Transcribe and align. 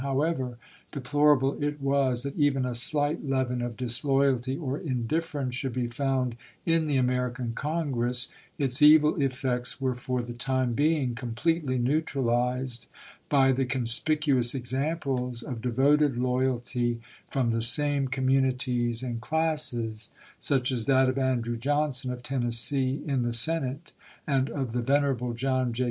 How 0.01 0.23
ever 0.23 0.57
deplorable 0.91 1.61
it 1.63 1.79
was 1.79 2.23
that 2.23 2.35
even 2.35 2.65
a 2.65 2.73
slight 2.73 3.23
leaven 3.23 3.61
of 3.61 3.77
disloyalty 3.77 4.57
or 4.57 4.79
indifference 4.79 5.53
should 5.53 5.73
be 5.73 5.89
found 5.89 6.35
in 6.65 6.87
the 6.87 6.97
American 6.97 7.53
Congress, 7.53 8.29
its 8.57 8.81
evil 8.81 9.21
effects 9.21 9.79
were 9.79 9.93
for 9.93 10.23
the 10.23 10.33
time 10.33 10.73
being 10.73 11.13
completely 11.13 11.77
neutralized 11.77 12.87
by 13.29 13.51
the 13.51 13.63
conspic 13.67 14.21
uous 14.23 14.55
examples 14.55 15.43
of 15.43 15.61
devoted 15.61 16.17
loyalty 16.17 16.99
from 17.29 17.51
the 17.51 17.61
same 17.61 18.07
communities 18.07 19.03
and 19.03 19.21
classes, 19.21 20.09
such 20.39 20.71
as 20.71 20.87
that 20.87 21.09
of 21.09 21.19
Andrew 21.19 21.57
Johnson 21.57 22.11
of 22.11 22.23
Tennessee, 22.23 23.03
in 23.05 23.21
the 23.21 23.33
Senate, 23.33 23.91
and 24.25 24.49
of 24.49 24.71
the 24.71 24.81
venerable 24.81 25.33
John 25.33 25.73
J. 25.73 25.79